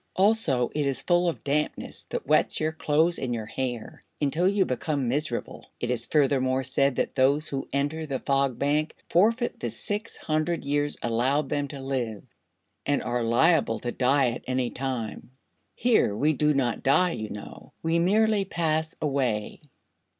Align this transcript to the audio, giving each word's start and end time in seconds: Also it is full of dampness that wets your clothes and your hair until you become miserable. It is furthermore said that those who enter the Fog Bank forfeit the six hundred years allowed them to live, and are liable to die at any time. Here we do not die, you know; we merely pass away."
Also 0.15 0.71
it 0.73 0.87
is 0.87 1.03
full 1.03 1.29
of 1.29 1.43
dampness 1.43 2.07
that 2.09 2.25
wets 2.25 2.59
your 2.59 2.71
clothes 2.71 3.19
and 3.19 3.35
your 3.35 3.45
hair 3.45 4.01
until 4.19 4.47
you 4.47 4.65
become 4.65 5.07
miserable. 5.07 5.67
It 5.79 5.91
is 5.91 6.07
furthermore 6.07 6.63
said 6.63 6.95
that 6.95 7.13
those 7.13 7.49
who 7.49 7.69
enter 7.71 8.07
the 8.07 8.17
Fog 8.17 8.57
Bank 8.57 8.95
forfeit 9.11 9.59
the 9.59 9.69
six 9.69 10.17
hundred 10.17 10.65
years 10.65 10.97
allowed 11.03 11.49
them 11.49 11.67
to 11.67 11.81
live, 11.81 12.23
and 12.83 13.03
are 13.03 13.21
liable 13.23 13.77
to 13.81 13.91
die 13.91 14.31
at 14.31 14.43
any 14.47 14.71
time. 14.71 15.29
Here 15.75 16.15
we 16.15 16.33
do 16.33 16.51
not 16.51 16.81
die, 16.81 17.11
you 17.11 17.29
know; 17.29 17.73
we 17.83 17.99
merely 17.99 18.43
pass 18.43 18.95
away." 19.03 19.61